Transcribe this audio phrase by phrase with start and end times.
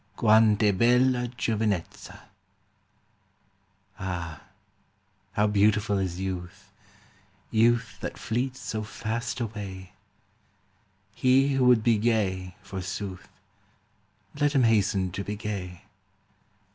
[0.15, 2.21] Quant* h bella giovinezza."
[3.99, 4.41] AH,
[5.33, 6.71] how beautiful is youth,
[7.51, 9.89] Youth that fleets so fast away
[11.11, 13.27] 1 He who would be gay, forsooth.
[14.33, 15.83] Let him hasten to be gay